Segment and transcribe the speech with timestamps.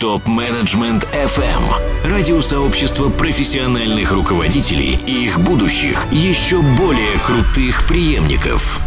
[0.00, 1.62] Топ-менеджмент FM.
[2.06, 8.82] Радиосообщество профессиональных руководителей и их будущих, еще более крутых преемников.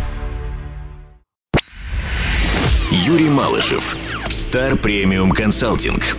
[2.90, 3.96] Юрий Малышев.
[4.28, 6.18] Стар Премиум Консалтинг.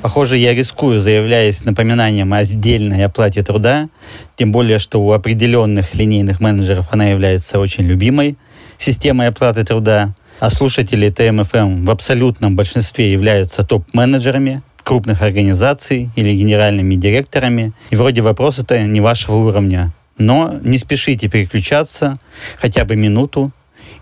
[0.00, 3.88] Похоже, я рискую, заявляясь напоминанием о сдельной оплате труда,
[4.36, 8.36] тем более, что у определенных линейных менеджеров она является очень любимой
[8.78, 16.94] системой оплаты труда а слушатели ТМФМ в абсолютном большинстве являются топ-менеджерами крупных организаций или генеральными
[16.94, 19.92] директорами, и вроде вопрос это не вашего уровня.
[20.16, 22.16] Но не спешите переключаться
[22.58, 23.52] хотя бы минуту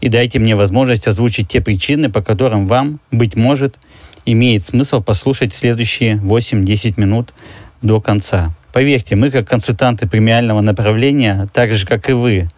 [0.01, 3.77] и дайте мне возможность озвучить те причины, по которым вам, быть может,
[4.25, 7.35] имеет смысл послушать следующие 8-10 минут
[7.83, 8.55] до конца.
[8.79, 12.49] Поверьте, мы как консультанты премиального направления, так же как и вы,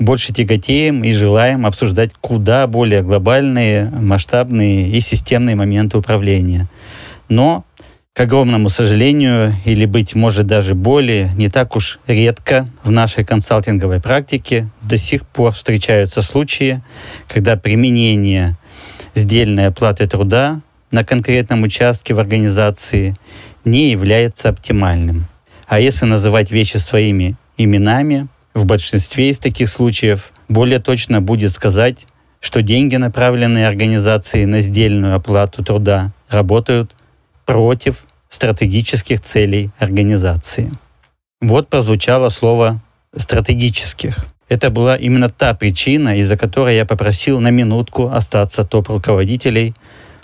[0.00, 6.66] больше тяготеем и желаем обсуждать куда более глобальные, масштабные и системные моменты управления.
[7.28, 7.64] Но,
[8.14, 14.00] к огромному сожалению, или, быть может, даже более, не так уж редко в нашей консалтинговой
[14.00, 16.82] практике до сих пор встречаются случаи,
[17.28, 18.56] когда применение
[19.14, 23.14] сдельной оплаты труда на конкретном участке в организации
[23.64, 25.28] не является оптимальным.
[25.70, 32.06] А если называть вещи своими именами, в большинстве из таких случаев более точно будет сказать,
[32.40, 36.96] что деньги, направленные организации на сдельную оплату труда, работают
[37.46, 40.72] против стратегических целей организации.
[41.40, 42.82] Вот прозвучало слово
[43.16, 44.16] «стратегических».
[44.48, 49.74] Это была именно та причина, из-за которой я попросил на минутку остаться топ-руководителей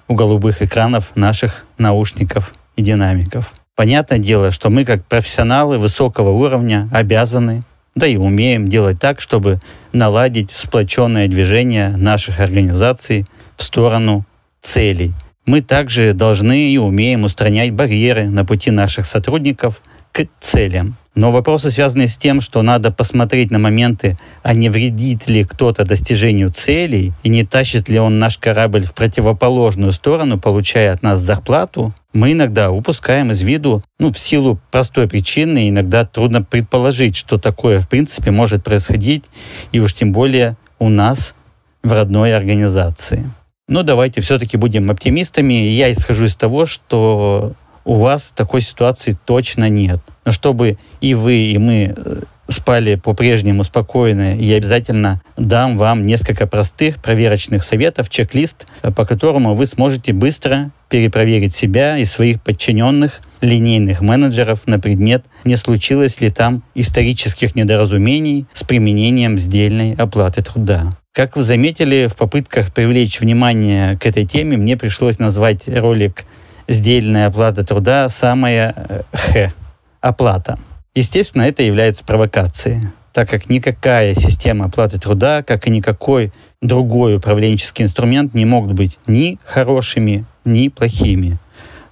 [0.08, 3.52] у голубых экранов наших наушников и динамиков.
[3.76, 7.62] Понятное дело, что мы как профессионалы высокого уровня обязаны,
[7.94, 9.60] да и умеем делать так, чтобы
[9.92, 14.24] наладить сплоченное движение наших организаций в сторону
[14.62, 15.12] целей.
[15.44, 19.82] Мы также должны и умеем устранять барьеры на пути наших сотрудников
[20.24, 20.96] к целям.
[21.14, 25.84] Но вопросы связаны с тем, что надо посмотреть на моменты, а не вредит ли кто-то
[25.84, 31.20] достижению целей и не тащит ли он наш корабль в противоположную сторону, получая от нас
[31.20, 37.38] зарплату, мы иногда упускаем из виду, ну, в силу простой причины, иногда трудно предположить, что
[37.38, 39.24] такое в принципе может происходить,
[39.72, 41.34] и уж тем более у нас
[41.82, 43.30] в родной организации.
[43.68, 45.54] Но давайте все-таки будем оптимистами.
[45.54, 47.54] Я исхожу из того, что
[47.86, 50.00] у вас такой ситуации точно нет.
[50.26, 56.48] Но чтобы и вы, и мы э, спали по-прежнему спокойно, я обязательно дам вам несколько
[56.48, 63.20] простых проверочных советов, чек-лист, э, по которому вы сможете быстро перепроверить себя и своих подчиненных
[63.40, 70.90] линейных менеджеров на предмет, не случилось ли там исторических недоразумений с применением сдельной оплаты труда.
[71.12, 76.24] Как вы заметили, в попытках привлечь внимание к этой теме мне пришлось назвать ролик
[76.68, 79.52] сдельная оплата труда самая э, х
[80.00, 80.58] оплата.
[80.94, 82.80] Естественно, это является провокацией,
[83.12, 86.32] так как никакая система оплаты труда, как и никакой
[86.62, 91.38] другой управленческий инструмент не могут быть ни хорошими, ни плохими,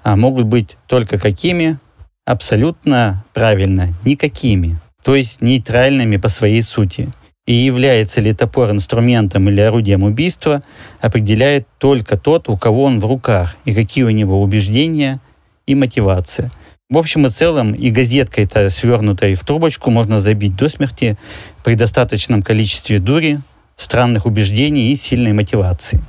[0.03, 1.79] а могут быть только какими?
[2.27, 7.11] Абсолютно правильно, никакими, то есть нейтральными по своей сути–
[7.47, 10.63] и является ли топор инструментом или орудием убийства,
[11.01, 15.21] определяет только тот, у кого он в руках, и какие у него убеждения
[15.67, 16.51] и мотивация.
[16.89, 21.19] В общем и целом, и газеткой-то, свернутой в трубочку, можно забить до смерти
[21.65, 23.41] при достаточном количестве дури,
[23.77, 26.01] странных убеждений и сильной мотивации.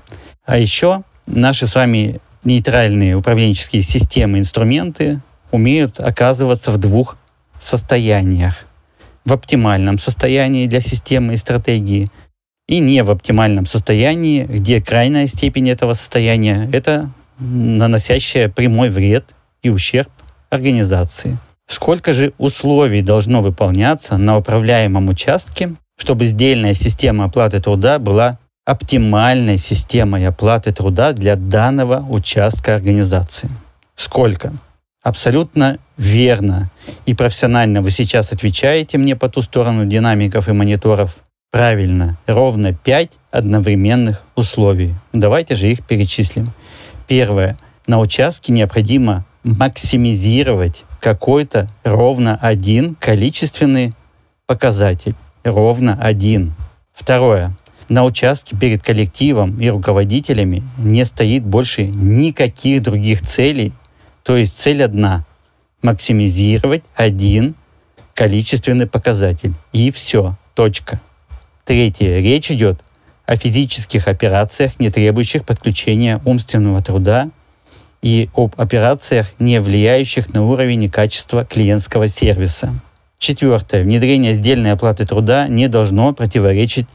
[0.45, 5.19] А еще наши с вами нейтральные управленческие системы, инструменты
[5.51, 7.17] умеют оказываться в двух
[7.59, 8.65] состояниях–
[9.25, 12.07] в оптимальном состоянии для системы и стратегии,
[12.67, 19.69] и не в оптимальном состоянии, где крайняя степень этого состояния– это наносящая прямой вред и
[19.69, 20.09] ущерб
[20.49, 21.37] организации.
[21.67, 29.57] Сколько же условий должно выполняться на управляемом участке, чтобы сдельная система оплаты труда была оптимальной
[29.57, 33.49] системой оплаты труда для данного участка организации?
[33.95, 34.53] Сколько?
[35.05, 36.71] Абсолютно верно
[37.05, 41.17] и профессионально вы сейчас отвечаете мне по ту сторону динамиков и мониторов.
[41.51, 44.95] Правильно, ровно 5 одновременных условий.
[45.13, 46.47] Давайте же их перечислим.
[47.07, 47.55] Первое.
[47.85, 53.93] На участке необходимо максимизировать какой-то ровно один количественный
[54.47, 55.13] показатель.
[55.43, 56.55] Ровно один.
[56.95, 57.55] Второе.
[57.89, 63.71] На участке перед коллективом и руководителями не стоит больше никаких других целей,
[64.25, 65.23] то есть цель одна–
[65.83, 67.53] максимизировать один
[68.15, 69.53] количественный показатель.
[69.71, 70.35] И все.
[70.55, 70.99] Точка.
[71.63, 72.19] Третье.
[72.21, 72.81] Речь идет
[73.27, 77.29] о физических операциях, не требующих подключения умственного труда
[78.01, 82.73] и об операциях, не влияющих на уровень и качество клиентского сервиса.
[83.19, 83.83] Четвертое.
[83.83, 86.87] Внедрение сдельной оплаты труда не должно противоречить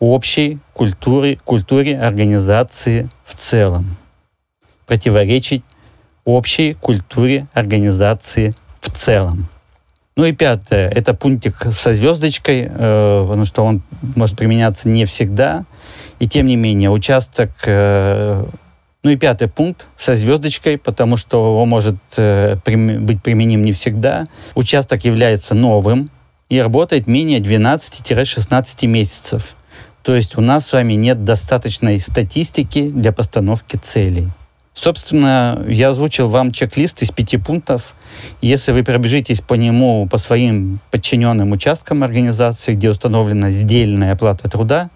[0.00, 3.96] общей культуре, культуре организации в целом.
[4.86, 5.62] Противоречить
[6.24, 9.48] общей культуре организации в целом.
[10.16, 13.82] Ну и пятое, это пунктик со звездочкой, э, потому что он
[14.14, 15.64] может применяться не всегда.
[16.20, 17.50] И тем не менее, участок...
[17.66, 18.46] Э,
[19.02, 23.72] ну и пятый пункт со звездочкой, потому что он может э, прим, быть применим не
[23.72, 24.24] всегда.
[24.54, 26.08] Участок является новым
[26.48, 29.56] и работает менее 12-16 месяцев.
[30.02, 34.28] То есть у нас с вами нет достаточной статистики для постановки целей.
[34.74, 37.94] Собственно, я озвучил вам чек-лист из пяти пунктов.
[38.42, 44.90] Если вы пробежитесь по нему, по своим подчиненным участкам организации, где установлена сдельная оплата труда,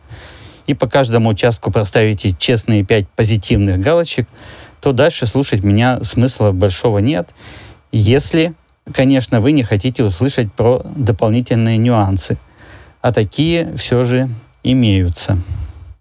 [0.67, 4.29] и по каждому участку проставите честные пять позитивных галочек,
[4.81, 7.31] то дальше слушать меня смысла большого нет,
[7.93, 8.55] если,
[8.93, 12.37] конечно, вы не хотите услышать про дополнительные нюансы.
[13.01, 14.29] А такие все же
[14.63, 15.39] имеются.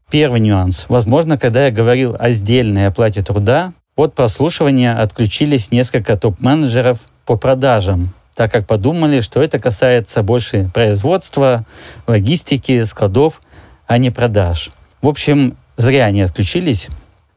[0.09, 0.85] Первый нюанс.
[0.87, 8.13] Возможно, когда я говорил о сдельной оплате труда, от прослушивания отключились несколько топ-менеджеров по продажам,
[8.33, 11.65] так как подумали, что это касается больше производства,
[12.07, 13.41] логистики, складов,
[13.85, 14.69] а не продаж.
[15.01, 16.87] В общем, зря они отключились,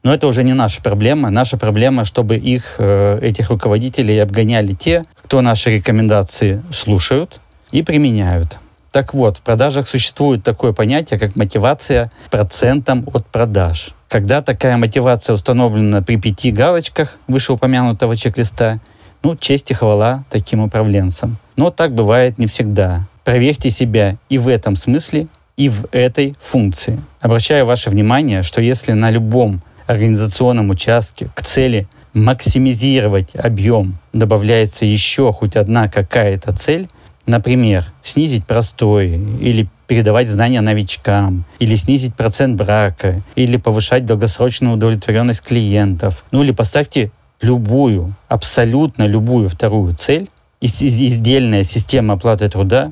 [0.03, 1.29] но это уже не наша проблема.
[1.29, 7.41] Наша проблема, чтобы их, э, этих руководителей обгоняли те, кто наши рекомендации слушают
[7.71, 8.59] и применяют.
[8.91, 13.91] Так вот, в продажах существует такое понятие, как мотивация процентом от продаж.
[14.09, 18.79] Когда такая мотивация установлена при пяти галочках вышеупомянутого чек-листа,
[19.23, 21.37] ну, честь и хвала таким управленцам.
[21.55, 23.07] Но так бывает не всегда.
[23.23, 27.01] Проверьте себя и в этом смысле, и в этой функции.
[27.21, 35.31] Обращаю ваше внимание, что если на любом организационном участке к цели максимизировать объем добавляется еще
[35.31, 36.87] хоть одна какая-то цель,
[37.25, 45.41] Например, снизить простой или передавать знания новичкам, или снизить процент брака, или повышать долгосрочную удовлетворенность
[45.41, 46.23] клиентов.
[46.31, 50.29] Ну или поставьте любую, абсолютно любую вторую цель,
[50.61, 52.91] и издельная система оплаты труда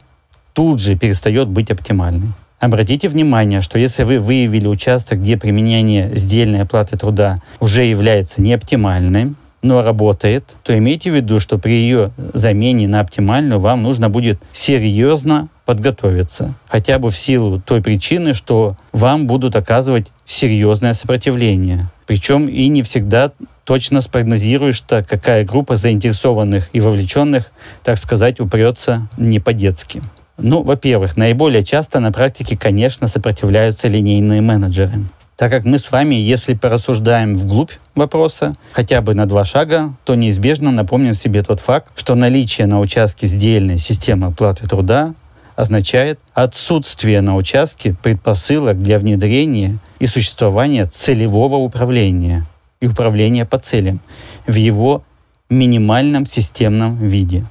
[0.53, 2.29] тут же перестает быть оптимальной.
[2.59, 9.37] Обратите внимание, что если вы выявили участок, где применение сдельной оплаты труда уже является неоптимальным,
[9.61, 14.39] но работает, то имейте в виду, что при ее замене на оптимальную вам нужно будет
[14.53, 16.55] серьезно подготовиться.
[16.67, 21.91] Хотя бы в силу той причины, что вам будут оказывать серьезное сопротивление.
[22.07, 23.31] Причем и не всегда
[23.65, 27.51] точно спрогнозируешь, что какая группа заинтересованных и вовлеченных,
[27.83, 30.01] так сказать, упрется не по-детски.
[30.37, 35.03] Ну, во-первых, наиболее часто на практике, конечно, сопротивляются линейные менеджеры
[35.39, 40.15] так как мы с вами, если порассуждаем вглубь вопроса, хотя бы на два шага, то
[40.15, 45.13] неизбежно напомним себе тот факт, что наличие на участке сдельной системы оплаты труда
[45.55, 52.45] означает отсутствие на участке предпосылок для внедрения и существования целевого управления
[52.81, 54.01] и управления по целям
[54.45, 55.03] в его
[55.49, 57.45] минимальном системном виде.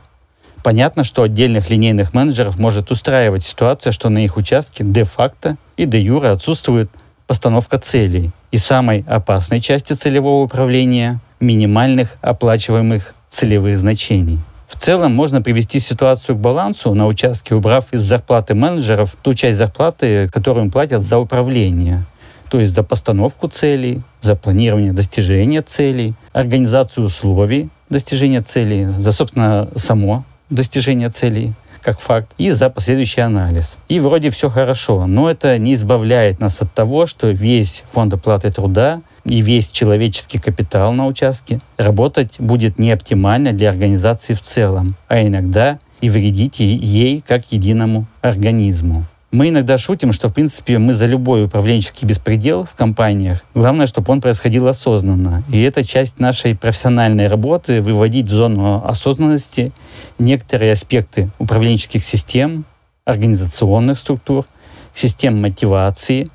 [0.63, 6.29] Понятно, что отдельных линейных менеджеров может устраивать ситуация, что на их участке де-факто и де-юре
[6.29, 6.91] отсутствует
[7.29, 14.41] постановка целей и самой опасной части целевого управления– минимальных оплачиваемых целевых значений.
[14.67, 19.59] В целом можно привести ситуацию к балансу на участке, убрав из зарплаты менеджеров ту часть
[19.59, 22.07] зарплаты, которую им платят за управление,
[22.51, 29.69] то есть за постановку целей, за планирование достижения целей, организацию условий достижения целей, за, собственно,
[29.77, 31.53] само достижение целей–
[31.89, 33.79] как факт, и за последующий анализ.
[33.89, 38.53] И вроде все хорошо, но это не избавляет нас от того, что весь фонд оплаты
[38.53, 44.97] труда и весь человеческий капитал на участке работать будет не оптимально для организации в целом,
[45.09, 49.07] а иногда и вредить ей как единому организму.
[49.31, 53.45] Мы иногда шутим, что, в принципе, мы за любой управленческий беспредел в компаниях.
[53.55, 55.45] Главное, чтобы он происходил осознанно.
[55.51, 59.73] И это часть нашей профессиональной работы— выводить в зону осознанности
[60.19, 62.65] некоторые аспекты управленческих систем,
[63.05, 64.47] организационных структур,
[64.95, 66.29] систем мотивации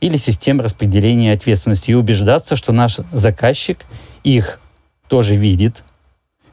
[0.00, 3.84] или систем распределения ответственности и убеждаться, что наш заказчик
[4.24, 4.58] их
[5.08, 5.84] тоже видит,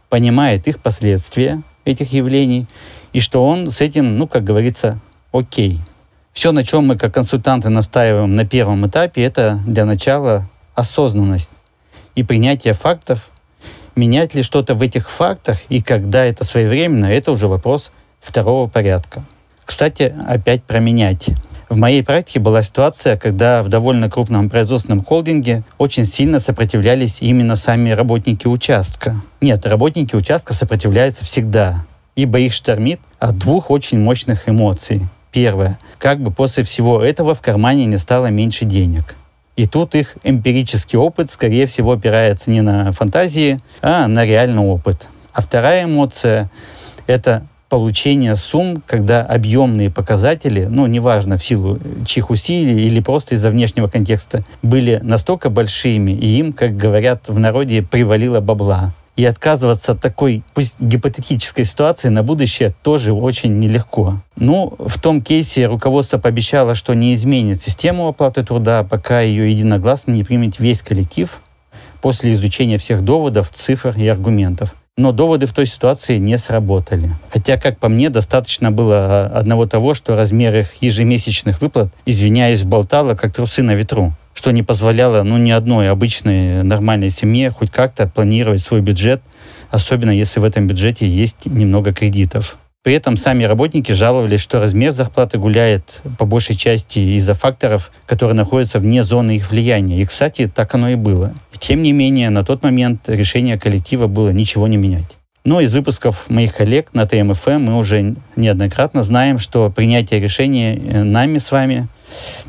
[0.10, 2.68] понимает их последствия, этих явлений,
[3.14, 5.82] и что он с этим, ну, как говорится, окей.
[6.34, 11.52] Все, на чем мы как консультанты настаиваем на первом этапе, это для начала осознанность
[12.16, 13.30] и принятие фактов.
[13.96, 19.24] Менять ли что-то в этих фактах и когда это своевременно, это уже вопрос второго порядка.
[19.66, 21.30] Кстати, опять про менять.
[21.70, 27.56] В моей практике была ситуация, когда в довольно крупном производственном холдинге очень сильно сопротивлялись именно
[27.56, 29.22] сами работники участка.
[29.40, 31.86] Нет, работники участка сопротивляются всегда,
[32.16, 35.08] ибо их штормит от двух очень мощных эмоций.
[35.32, 35.80] Первое.
[35.98, 39.16] Как бы после всего этого в кармане не стало меньше денег.
[39.56, 45.08] И тут их эмпирический опыт, скорее всего, опирается не на фантазии, а на реальный опыт.
[45.34, 46.50] А вторая эмоция–
[47.08, 53.50] это получение сумм, когда объемные показатели, ну, неважно в силу чьих усилий или просто из-за
[53.50, 58.94] внешнего контекста, были настолько большими, и им, как говорят в народе, привалило бабла.
[59.18, 64.22] И отказываться от такой, пусть гипотетической ситуации на будущее тоже очень нелегко.
[64.38, 70.12] Ну, в том кейсе руководство пообещало, что не изменит систему оплаты труда, пока ее единогласно
[70.12, 71.42] не примет весь коллектив
[72.02, 74.74] после изучения всех доводов, цифр и аргументов.
[74.98, 77.16] Но доводы в той ситуации не сработали.
[77.32, 83.16] Хотя, как по мне, достаточно было одного того, что размер их ежемесячных выплат, извиняюсь, болтало,
[83.16, 88.08] как трусы на ветру что не позволяло ну, ни одной обычной нормальной семье хоть как-то
[88.08, 89.22] планировать свой бюджет,
[89.70, 92.58] особенно если в этом бюджете есть немного кредитов.
[92.84, 98.36] При этом сами работники жаловались, что размер зарплаты гуляет по большей части из-за факторов, которые
[98.36, 100.02] находятся вне зоны их влияния.
[100.02, 101.34] И, кстати, так оно и было.
[101.60, 105.18] Тем не менее, на тот момент решение коллектива было ничего не менять.
[105.44, 111.04] Но из выпусков моих коллег на ТМФМ мы уже неоднократно знаем, что принятие решения э,
[111.04, 111.88] нами с вами–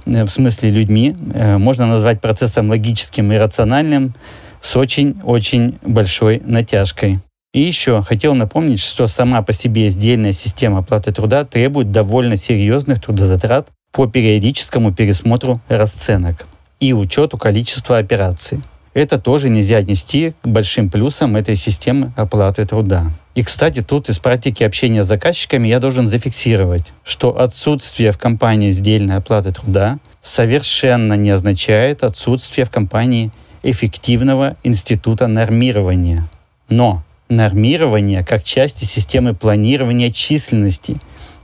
[0.07, 4.15] Э, в смысле людьми, э, можно назвать процессом логическим и рациональным
[4.61, 7.19] с очень-очень большой натяжкой.
[7.53, 13.03] И еще хотел напомнить, что сама по себе сдельная система оплаты труда требует довольно серьезных
[13.03, 16.47] трудозатрат по периодическому пересмотру расценок
[16.81, 18.61] и учету количества операций.
[18.95, 23.13] Это тоже нельзя отнести к большим плюсам этой системы оплаты труда.
[23.35, 28.71] И, кстати, тут из практики общения с заказчиками я должен зафиксировать, что отсутствие в компании
[28.71, 33.31] сдельной оплаты труда совершенно не означает отсутствие в компании
[33.63, 36.29] эффективного института нормирования.
[36.69, 37.03] Но
[37.33, 40.99] нормирование как части системы планирования численности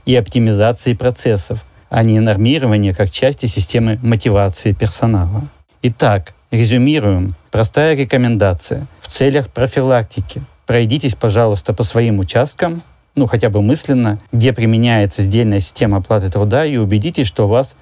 [0.05, 5.47] и оптимизации процессов, а не нормирование как части системы мотивации персонала.
[5.81, 7.35] Итак, резюмируем.
[7.51, 12.83] Простая рекомендация в целях профилактики пройдитесь, пожалуйста, по своим участкам,
[13.15, 17.75] ну, хотя бы мысленно, где применяется сдельная система оплаты труда, и убедитесь, что у вас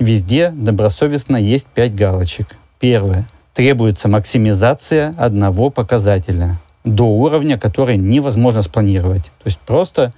[0.00, 2.56] везде добросовестно есть 5 галочек.
[2.80, 3.28] Первое.
[3.54, 9.24] Требуется максимизация одного показателя до уровня, который невозможно спланировать.
[9.24, 10.12] То есть просто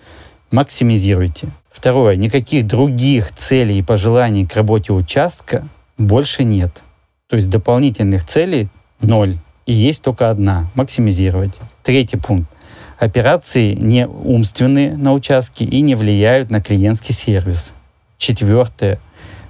[0.51, 1.49] максимизируйте.
[1.71, 2.17] Второе.
[2.17, 5.67] Никаких других целей и пожеланий к работе участка
[5.99, 6.83] больше нет.
[7.29, 8.69] То есть дополнительных целей
[9.01, 9.37] ноль.
[9.67, 11.53] И есть только одна– максимизировать.
[11.83, 12.51] Третий пункт.
[12.99, 17.73] Операции не умственные на участке и не влияют на клиентский сервис.
[18.19, 19.01] Четвертое.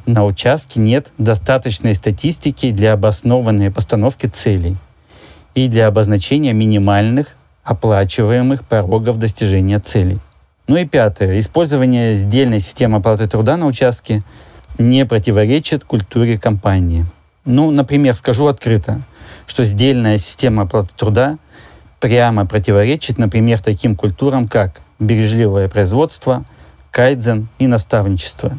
[0.06, 4.76] На участке нет достаточной статистики для обоснованной постановки целей
[5.54, 7.28] и для обозначения минимальных
[7.62, 10.18] оплачиваемых порогов достижения целей.
[10.66, 11.40] Ну и пятое.
[11.40, 14.22] Использование сдельной системы оплаты труда на участке
[14.78, 17.06] не противоречит культуре компании.
[17.44, 19.02] Ну, например, скажу открыто,
[19.46, 21.38] что сдельная система оплаты труда
[22.00, 26.44] прямо противоречит, например, таким культурам, как бережливое производство,
[26.90, 28.58] кайдзен и наставничество.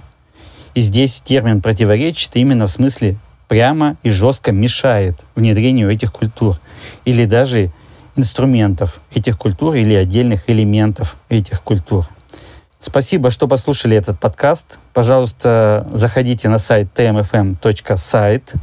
[0.74, 6.60] И здесь термин противоречит именно в смысле прямо и жестко мешает внедрению этих культур
[7.06, 7.72] или даже
[8.16, 12.08] инструментов этих культур или отдельных элементов этих культур.
[12.80, 14.78] Спасибо, что послушали этот подкаст.
[14.94, 18.56] Пожалуйста, заходите на сайт tmfm.site,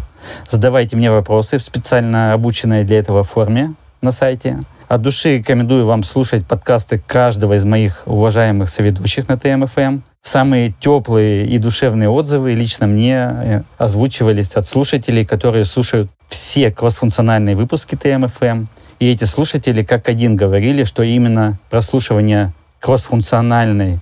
[0.48, 4.60] задавайте мне вопросы в специально обученной для этого форме на сайте.
[4.92, 10.00] От души рекомендую вам слушать подкасты каждого из моих уважаемых соведущих на ТМФМ.
[10.20, 17.56] Самые теплые и душевные отзывы лично мне э, озвучивались от слушателей, которые слушают все кроссфункциональные
[17.56, 18.66] выпуски ТМФМ.
[18.98, 23.98] И эти слушатели как один говорили, что именно прослушивание кроссфункциональной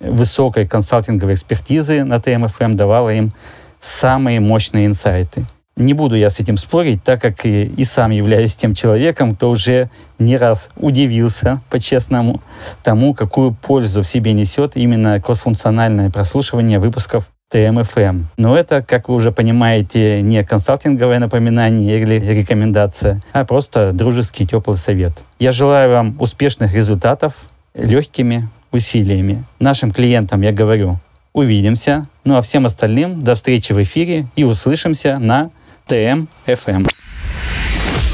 [0.00, 3.32] высокой консалтинговой экспертизы на ТМФМ давало им
[3.80, 5.46] самые мощные инсайты.
[5.76, 9.88] Не буду я с этим спорить, так как и, сам являюсь тем человеком, кто уже
[10.18, 12.42] не раз удивился, по-честному,
[12.82, 18.20] тому, какую пользу в себе несет именно кроссфункциональное прослушивание выпусков ТМФМ.
[18.36, 24.78] Но это, как вы уже понимаете, не консалтинговое напоминание или рекомендация, а просто дружеский теплый
[24.78, 25.12] совет.
[25.38, 27.34] Я желаю вам успешных результатов
[27.74, 29.44] легкими усилиями.
[29.58, 30.98] Нашим клиентам я говорю,
[31.32, 32.06] увидимся.
[32.24, 35.50] Ну а всем остальным до встречи в эфире и услышимся на
[35.86, 36.86] ТМ-ФМ.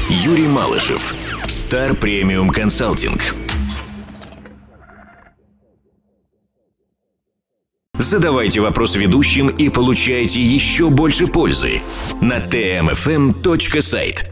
[0.09, 1.13] Юрий Малышев.
[1.47, 3.35] Star Premium Consulting.
[7.93, 11.81] Задавайте вопросы ведущим и получайте еще больше пользы
[12.21, 14.31] на tmfm.сайт.